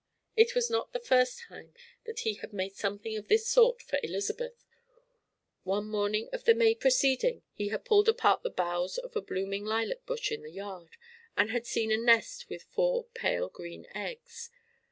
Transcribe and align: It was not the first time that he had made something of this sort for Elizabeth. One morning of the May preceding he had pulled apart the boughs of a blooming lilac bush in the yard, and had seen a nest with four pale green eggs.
It 0.35 0.55
was 0.55 0.67
not 0.67 0.93
the 0.93 0.99
first 0.99 1.41
time 1.47 1.75
that 2.07 2.21
he 2.21 2.33
had 2.33 2.53
made 2.53 2.75
something 2.75 3.15
of 3.17 3.27
this 3.27 3.47
sort 3.47 3.83
for 3.83 3.99
Elizabeth. 4.01 4.65
One 5.61 5.85
morning 5.85 6.27
of 6.33 6.45
the 6.45 6.55
May 6.55 6.73
preceding 6.73 7.43
he 7.53 7.67
had 7.67 7.85
pulled 7.85 8.09
apart 8.09 8.41
the 8.41 8.49
boughs 8.49 8.97
of 8.97 9.15
a 9.15 9.21
blooming 9.21 9.63
lilac 9.63 10.03
bush 10.07 10.31
in 10.31 10.41
the 10.41 10.49
yard, 10.49 10.97
and 11.37 11.51
had 11.51 11.67
seen 11.67 11.91
a 11.91 11.97
nest 11.97 12.49
with 12.49 12.63
four 12.63 13.05
pale 13.13 13.47
green 13.47 13.85
eggs. 13.93 14.49